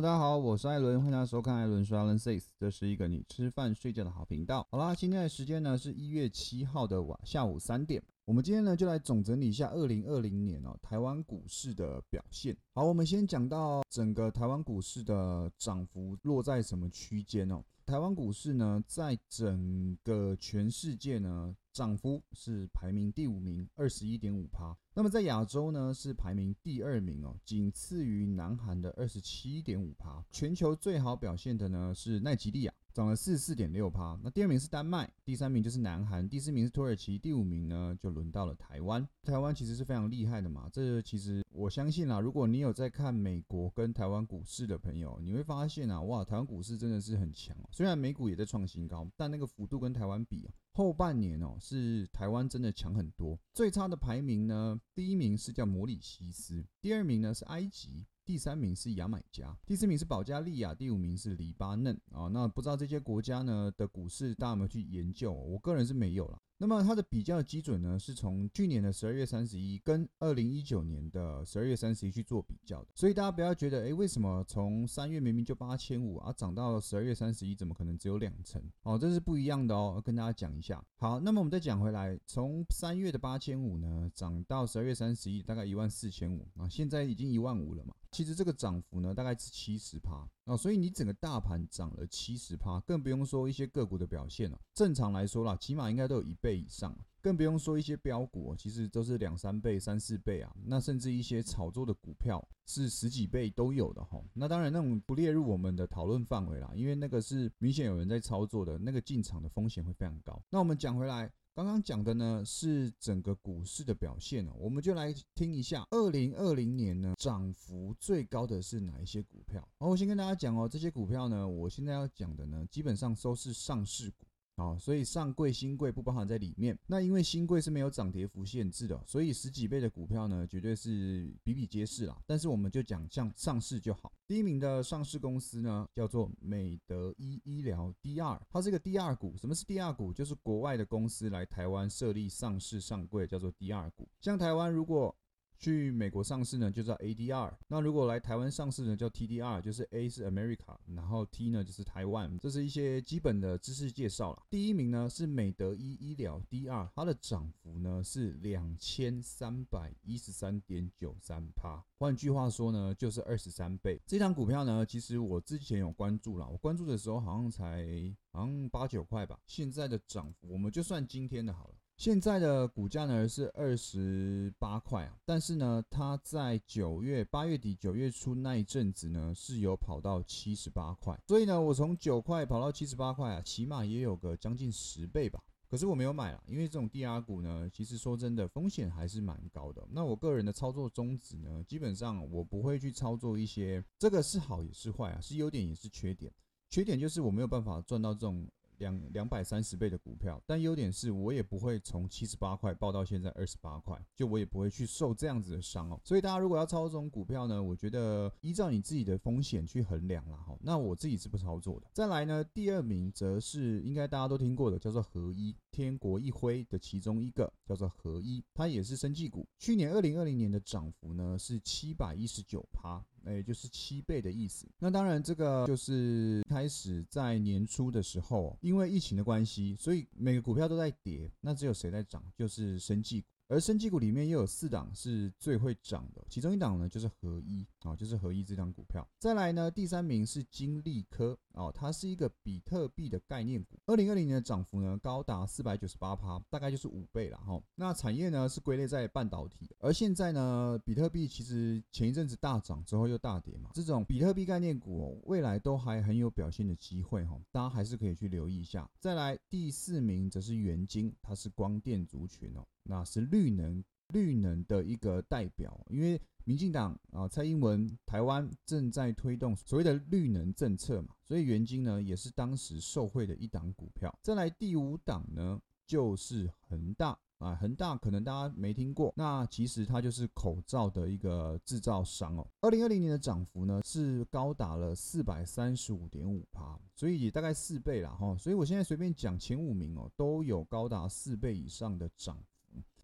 [0.00, 4.64] 大家好，我是艾伦，欢迎大家收看艾伦说 Alan Says，这是一个你吃饭睡觉的好频道。
[4.70, 12.56] 好啦，今天的时间呢是一月七号的晚下午三点，我们今天呢就来总整理一下二零二零年哦台湾股市的表现。
[12.74, 17.60] 好，我们先讲到整个台湾股市的涨幅落在什么区间哦？
[17.88, 24.76] 台湾股市呢，在整个全世界呢，涨幅是排名第五名，二十一点五趴。
[24.92, 30.22] 那么在亚洲呢，是排名第二名哦，仅次于南韩的二十七点五趴。
[30.30, 32.74] 全球最好表现的呢是奈吉利亚。
[32.98, 39.08] 涨了四十四点六趴，那第二名是丹麦，第三名就是南韩，第四名是土耳其，第五名呢就轮到了台湾。
[39.22, 47.68] 台湾其实是非常厉害的嘛，这其实我相信啦，如果你有在看美国跟台湾股市的朋友，你会发现啊，哇，台湾股市真的是很强哦。
[47.70, 53.38] 虽然美股也在创新高，但那个幅度跟台湾比啊，后半年哦是台湾真的强很多。
[53.54, 58.04] 最差的排名呢，第一名是叫摩里西斯，第二名呢是埃及。
[58.28, 62.28] 第三名是牙买加，第四名是保加利亚，第五名是黎巴嫩啊。
[62.28, 65.32] 那不知道这些国家呢的股市，大家有没有去研究？
[65.32, 66.38] 我个人是没有了。
[66.60, 72.88] 那么它的比较基准呢，是从去年的十二月三十一跟二零一九年的十二月三十一去做比较的。
[72.96, 78.60] 所以大家不要觉得，哎，为什么从三月明明就八千五啊，涨到十二月三十一，怎么可能只有两成？
[78.82, 80.84] 哦，这是不一样的哦，跟大家讲一下。
[80.96, 87.94] 好，那么我们再讲回来，从三月的八千五呢，涨到十二月三十一，大概一万四千五啊，现在已经一万五了嘛。
[88.10, 94.58] 其实这个涨幅呢，大概是七十趴啊，所以你整个大盘涨了七十趴，更不用说一些个股的表现了。
[94.74, 100.50] 正常来说啦，起码应该都有一倍倍以上，更不用说一些标股，其实都是两三倍、三四倍啊。
[100.64, 104.18] 那甚至一些炒作的股票是十几倍都有的哈。
[104.32, 110.42] 那当然那种不列入我们的讨论范围啦，因为那个是明显有人在操作的，那个进场的风险会非常高。
[110.48, 111.30] 那我们讲回来。
[111.54, 119.60] 刚刚讲的呢是整个股市的表现哦，我们就来听一下二零二零年呢涨幅最高的是哪一些股票？
[119.80, 124.27] 好，我先跟大家讲哦，这些股票呢，我现在要讲的呢，基本上都是上市股。
[124.58, 126.76] 好，所以上柜、新柜不包含在里面。
[126.88, 132.20] 那因为新柜是没有涨跌幅限制的，所以十几倍的股票呢，绝对是比比皆是啦。
[132.26, 134.12] 但是我们就讲像上市就好。
[134.26, 139.36] 第一名的上市公司呢，叫做美德医医疗第二它是个第二股。
[139.36, 140.12] 什么是第二股？
[140.12, 144.08] 就是国外的公司来台湾设立上市上柜，叫做第二股。
[144.20, 145.14] 像台湾如果
[145.58, 147.52] 去美国上市呢，就叫 ADR。
[147.66, 152.38] 那如果来台湾上市呢，叫 TDR，就是 A 是 America，然后 T 呢就是台湾。
[152.38, 154.42] 这是一些基本的知识介绍了。
[154.48, 164.00] 第一名呢是美德医医疗 DR，它的涨幅呢是两千三百一十三点九三帕，换句话说呢就是二十三倍。
[164.06, 167.84] 这张股票呢，其实我之前有关注了，我关注的时候好像才
[168.30, 169.38] 好像八九块吧。
[169.46, 171.74] 现在的涨幅，我们就算今天的好了。
[171.98, 185.42] 现在的股价呢是二十八块啊，但是呢，它在九月八月底九月初那一阵子呢是有跑到七十八块，所以呢，我从九块跑到七十八块啊，起码也有个将近十倍吧。
[185.68, 189.84] 可是我没有买了，因为这种低压股呢，其实说真的风险还是蛮高的。
[189.90, 196.32] 那我个人的操作宗旨呢，基本上我不会去操作一些这个是好也是坏啊，是优点也是缺点。
[196.70, 198.48] 缺点就是我没有办法赚到这种。
[198.78, 206.00] 两两百三十倍的股票，但优点是我也不会从七十八块报到现在二十八块，就我也不会去受这样子的伤哦。
[206.04, 210.56] 所以大家如果要操作这种股票呢，我觉得依照你自己的风险去衡量了哈。
[210.60, 211.86] 那我自己是不操作的。
[211.92, 219.46] 再来呢，第二名则是应该大家都听过的，叫做合一天国一辉的其中一个叫做合一，它也是生技股。
[219.58, 223.04] 去年二零二零年的涨幅呢是七百一十九趴。
[223.28, 224.66] 哎，就是七倍的意思。
[224.78, 231.30] 那当然，这个就是开始在年初的时候，因为疫情的关系，所以每个股票都在跌。
[231.42, 232.24] 那只有谁在涨？
[232.34, 233.26] 就是生技股。
[233.50, 239.06] 而生技股里面又有四档是最会涨的，其中一档呢就是合一啊，就是合一这张股票。
[239.18, 243.78] 再来呢，第三名是金利科哦，它是一个比特币的概念股。
[243.86, 247.60] 二零二零年的涨幅呢高达四百九十八趴，大概就是五倍了哈。
[247.74, 258.88] 那产业呢是归类在半导体，而现在呢，比特币其实前一阵子大涨之后又大跌嘛，这种比特币概念股未来都还很有表现的机会哈，大家还是可以去留意一下。
[259.00, 262.64] 再来第四名则是元晶，它是光电族群哦。
[262.90, 274.12] 那是绿能绿能的一个代表，因为民进党啊，蔡英文台湾正在推动所谓的绿能政策嘛，所以元金呢也是当时受惠的一档股票。
[274.22, 282.46] 再来第五档呢，就是恒大啊，恒大可能大家没听过，那其实它就是口罩的一个制造商哦。
[282.62, 288.34] 二零二零年的涨幅呢是高达了四百三十五点五趴，所以也大概四倍啦哈。
[288.38, 292.42] 所以我现在随便讲前五名哦，都有高达四倍以上的涨。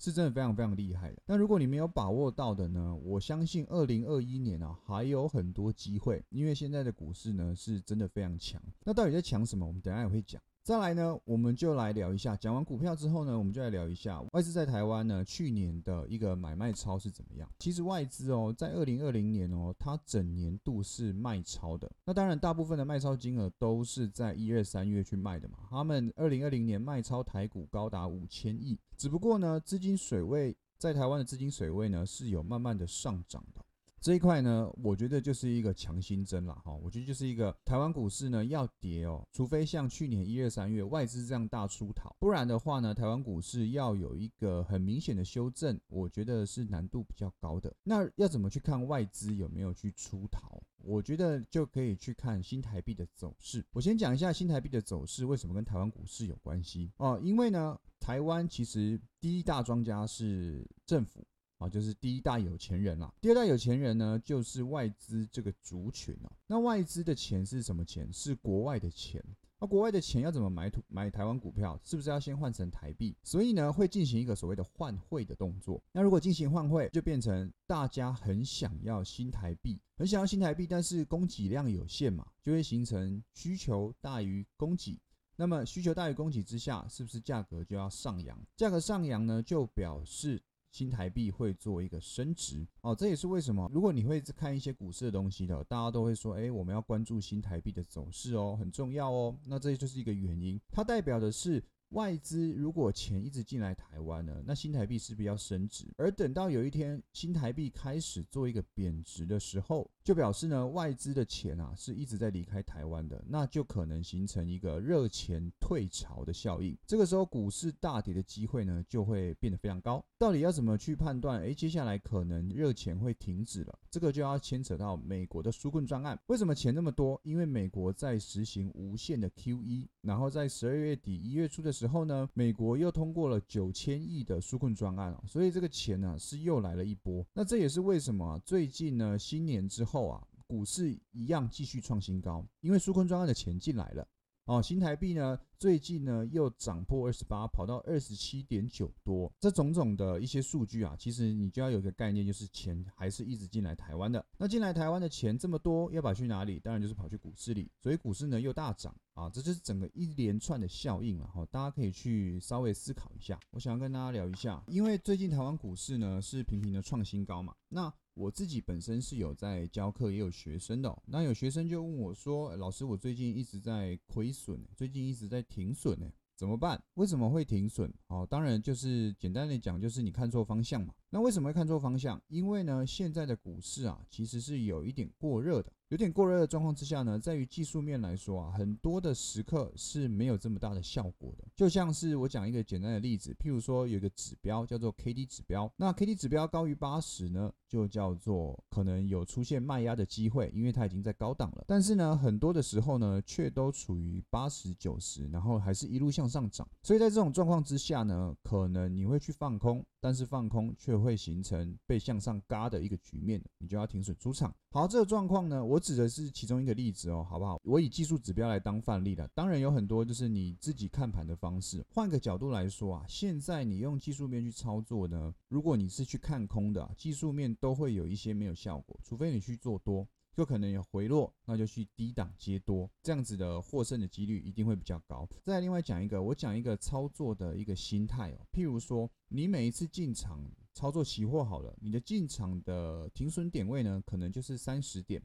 [0.05, 1.23] 是真的非常非常厉害的。
[1.25, 8.63] 那如果你没有把握到的呢，我相信二零二一年啊还有很多机会，因为现在的股市呢是真的非常强。
[8.85, 9.67] 那到底在强什么？
[9.67, 10.39] 我们等下也会讲。
[10.65, 12.35] 再来呢，我们就来聊一下。
[12.35, 17.47] 讲完股票之后呢，我们就来聊一下外资在台湾呢去年的一个买卖超是怎么样。
[17.59, 21.93] 其实外资哦，在二零二零年哦，它整年度是卖超的。
[22.07, 25.59] 那当然，大部分的卖超金额都是在一二三月去卖的嘛。
[25.69, 33.63] 他们二零二零年卖超台股高达五千亿，只不过呢，资金水位在台湾的资金水位呢是有慢慢的上涨的。
[34.05, 36.75] 这一块呢，我觉得就是一个强心针了哈。
[36.75, 47.75] 我觉得就是一个台湾股市呢要跌哦，除非像去年一月、三月外资这样大出逃，不然的话呢，台湾股市要有一个很明显的修正，我觉得是难度比较高的。
[47.83, 50.61] 那要怎么去看外资有没有去出逃？
[50.83, 53.65] 我觉得就可以去看新台币的走势。
[53.73, 61.27] 我先讲一下新台币的走势为什么跟台湾股市有关系哦，因为呢，台湾其实第一大庄家是政府。
[61.69, 63.13] 就是第一代有钱人啦。
[63.21, 66.33] 第二代有钱人呢，就是外资这个族群哦。
[66.47, 68.13] 那外资的钱是什么钱？
[68.13, 69.23] 是国外的钱。
[69.61, 71.79] 那国外的钱要怎么买土买台湾股票？
[71.83, 73.17] 是不是要先换成台币？
[73.23, 75.83] 所以呢，会进行一个所谓的换汇的动作。
[75.93, 84.99] 那如果进行换汇，就变成大家很想要新台币，很想要新台币，但是供给量有限嘛，就会形成需求大于供给。
[85.37, 88.39] 那么需求大于供给之下，是不是价格就要上扬？
[88.57, 90.43] 价格上扬呢，就表示。
[90.75, 99.39] 新台币会做一个升值哦，这也是为什么，如果你会看一些股市的东西的，大家都会说，哎，我们要关注新台币的走势哦，很重要哦。
[99.47, 101.63] 那这就是一个原因，它代表的是。
[101.91, 105.87] 外资如果钱一直进来台湾呢，那新台币是不是要升值？
[105.97, 116.77] 而等到有一天新台币开始做一个贬值的时候，就表示呢外资的钱啊是一直在离开台湾的，那就可能形成一个热钱退潮的效应。
[116.87, 120.05] 这个时候股市大跌的机会呢就会变得非常高。
[120.19, 121.41] 到底要怎么去判断？
[121.43, 126.19] 诶，接下来可能热钱会停止了，这个就要牵扯到美国的纾困专案。
[126.27, 127.21] 为什么钱那么多？
[127.25, 132.05] 因为美国在实行无限的 QE，然后在十二月底一月初的时候。
[132.05, 137.25] 呢，美国又通过了九千亿的纾困专案所以这个钱呢是又来了一波。
[137.33, 144.07] 那这也是为什么最近呢新年之后啊，股市一样继续创新高，因为纾困专案的钱进来了
[144.45, 145.39] 哦，新台币呢。
[145.57, 149.33] 最近呢，又涨破二十八，跑到二十七点九多。
[149.41, 154.23] 这种种的一些数据啊，其实你就要有一个概念，就是钱还是一直进来台湾的。
[154.37, 156.61] 那进来台湾的钱这么多，要跑去哪里？
[156.61, 157.71] 当然就是跑去股市里。
[157.81, 161.47] 所以股市呢又大涨啊，这就是整个一连串的效应了哈。
[161.47, 163.41] 大家可以去稍微思考一下。
[163.53, 167.55] 我想要跟大家聊一下，因为最近台湾股市呢是频频的创新高嘛。
[167.71, 171.03] 那我自己本身是有在教课，也有学生的。
[171.07, 176.11] 那有学生就问我说：“老师，我最近一直在亏损，最近一直在。”停损呢？
[176.37, 176.83] 怎么办？
[176.95, 177.93] 为什么会停损？
[178.09, 180.93] 哦，当然就是简单的讲，就是你看错方向嘛。
[181.15, 182.21] 那为什么会看错方向？
[182.27, 185.73] 因为呢，现在的股市啊，其实是有一点过热的。
[185.91, 191.45] 有点过热的状况之下呢，在于技术面来说啊，很多的时刻是没有这么大的效果的。
[191.55, 201.65] 就像是我讲一个简单的例子，譬如说有一个指标叫做 K D 指标，那 K D 指标高于八十呢，就叫做可能有出现卖压的机会，因为它已经在高档了。
[201.69, 206.67] 但是呢，很多的时候呢，却都处于八十九十，然后还是一路向上涨。
[206.83, 209.85] 所以在这种状况之下呢，可能你会去放空。
[210.01, 214.53] 但是放空却会形成被向上嘎的一个局面，你就要停损出场。
[214.71, 217.61] 好，这个状况呢，我指的是其中一个例子哦，好不好？
[217.63, 221.85] 我以技术指标来当范例的，当然有很多就是你自己看盘的方式。
[221.91, 230.09] 换个角度来说啊，现在你用技术面去操作呢，如果你是去看空的，技术面都会有一些没有效果，除非你去做多。
[230.37, 235.25] 就可能有回落，那就去低档接多，这样子的获胜的几率一定会比较高。
[235.45, 245.23] 再另外讲一个，我讲一个操作的一个心态哦，譬如说你每一次进场操作期货好了，你的进场的停损点位呢，可能就是三十点。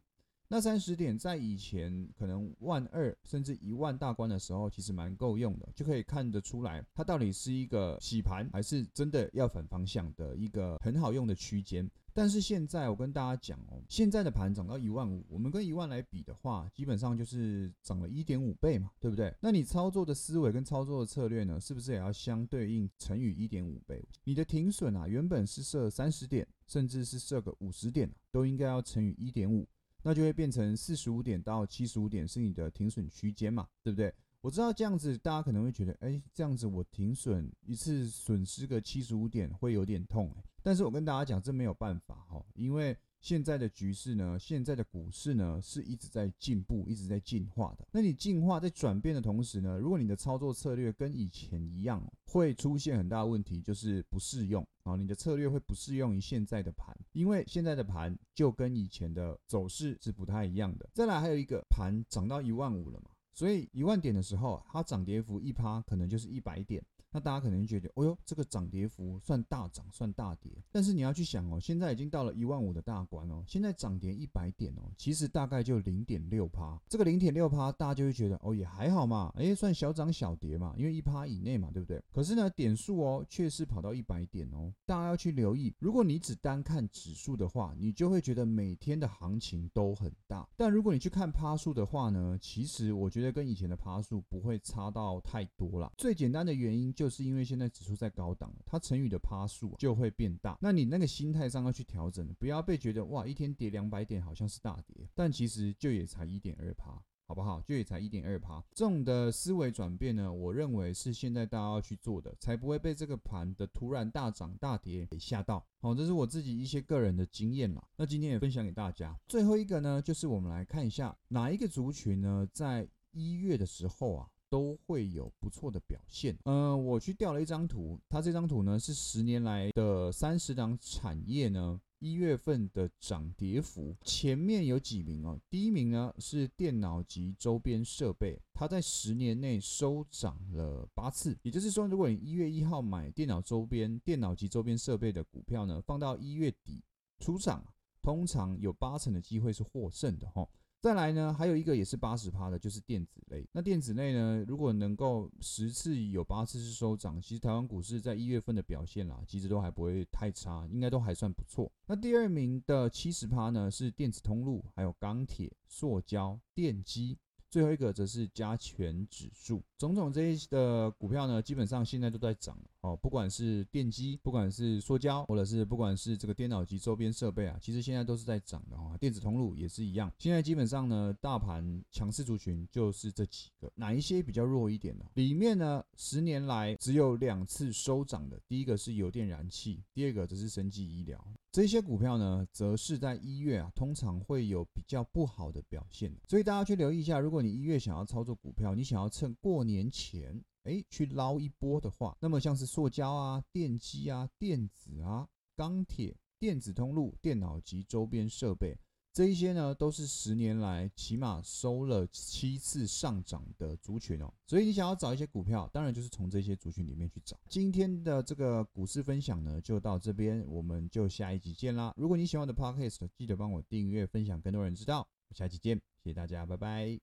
[0.52, 11.88] 那三十点在以前可能万二甚至一万大关的时候，其实蛮够用的，就可以看得出来它到底是一个洗盘还是真的要反方向的一个很好用的区间。
[12.20, 19.34] 但是现在我跟大家讲哦，现在的盘涨到一万五，我们跟一万来比的话，基本上就是涨了一点五倍嘛，对不对？
[19.40, 24.06] 那你操作的思维跟操作的策略呢，是不是也要相对应乘以一点五倍？
[24.26, 29.66] 你的停损啊，原本是设三十点，甚至是设个五十点，都应该要乘以一点五，
[30.04, 34.14] 那就会变成四十五点到七十五点是你的停损区间嘛，对不对？
[34.42, 40.44] 我知道这样子大家可能会觉得，哎，这样子我停损一次损失个七十五点会有点痛，哎。
[40.62, 47.88] 但是我跟大家讲，这没有办法哈，因为现在的局势呢，现在的股市呢，是一直在进步，一直在进化的。
[47.92, 60.90] 那你进化在转变的同时呢，如果你的操作策略跟以前一样，会出现很大问题，就是不适用啊，你的策略会不适用于现在的盘，因为现在的盘就跟以前的走势是不太一样的。
[60.94, 66.82] 再来还有一个盘涨到一万五了嘛，所以一万点的时候，它涨跌幅一趴可能就是一百点。
[67.12, 70.52] 那大家可能觉得，哦哟，这个涨跌幅算大涨，算大跌。
[70.72, 76.80] 但是你要去想哦，现在已经到了一万五的大关哦，现在涨跌一百点哦，其实大概就零点六趴。
[76.88, 82.00] 这个零点六趴，大家就会觉得，哦，也还好嘛，哎，算小涨小跌嘛，因为一趴以内嘛，对不对？
[82.12, 84.72] 可是呢，点数哦，却是跑到一百点哦。
[84.86, 90.48] 大家要去留意，如果你只单看指数的话，你就会觉得每天的行情都很大。
[90.56, 95.92] 但如果你去看趴数的话呢，其实我觉得跟以前的趴数不会差到太多了。
[95.98, 96.94] 最简单的原因。
[97.00, 100.58] 就是因为现在指数在高档，它乘以的趴数就会变大。
[100.60, 107.62] 那你那个心态上要去调整，不要被觉得哇一天跌两百点好像是大跌，但其实就也才一点二趴，好不好？
[107.62, 108.62] 就也才一点二趴。
[108.74, 115.66] 这种的思维转变呢，我认为是现在大家要去做的，才不会被这个盘的突然大涨大跌给吓到。
[115.80, 117.88] 好，这是我自己一些个人的经验啦。
[117.96, 119.18] 那今天也分享给大家。
[119.26, 124.30] 最后一个呢，就是我们来看一下哪一个族群呢，在一月的时候啊。
[124.50, 126.38] 都会有不错的表现。
[126.46, 133.96] 嗯，我去调了一张图，它这张图呢是十年来的三十档产业呢一月份的涨跌幅。
[134.04, 141.38] 前面有几名哦，第一名呢是电脑及周边设备，它在十年内收涨了八次。
[141.44, 146.84] 也就是说，如果你一月一号买电脑周边、电脑及周边设备的股票呢，放到一月底
[147.20, 147.66] 出场，
[148.02, 150.48] 通常有八成的机会是获胜的哈。
[150.82, 153.46] 再来呢，还有一个也是八十趴的，就是电子类。
[153.52, 161.70] 那电子类呢，如果能够十次有八次是收涨，其实台湾股市在一月份的表现啦，其实都还不会太差，应该都还算不错。
[161.86, 167.18] 那第二名的七十趴呢，是电子通路，还有钢铁、塑胶、电机。
[167.52, 172.96] 最后一个则是加权指数，种种这些的股票呢，基本上现在都在涨哦。
[172.96, 178.98] 不管是电机，不管是塑胶，或者是不管是这个电脑及周边设备啊，其实现在都是在涨的哈。
[178.98, 180.12] 电子通路也是一样。
[180.18, 185.06] 现在基本上呢，大盘强势族群就是这几个，哪一些比较弱一点呢？
[185.16, 191.24] 里面呢，十年来只有两次收涨的，第一个是油电燃气，第二个则是生技医疗。
[191.52, 197.18] 这些股票呢，则是在一月啊，通常会有比较不好的表现，所以大家去留意一下。
[197.18, 208.78] 如果你一月想要操作股票，你想要趁过年前，哎，去捞一波的话，那么像是塑胶啊、电机啊、电子啊、钢铁、电子通路、电脑及周边设备。
[209.12, 217.38] 这一些呢，都是十年来起码收了七次上涨的族群哦，所以你想要找一些股票，当然就是从这些族群里面去找。
[217.50, 221.92] 今天的这个股市分享呢，就到这边，我们就下一集见啦。
[221.98, 225.06] 如果你喜欢我的 podcast，记得帮我订阅、分享，更多人知道。
[225.32, 227.00] 下期见，谢谢大家，拜拜。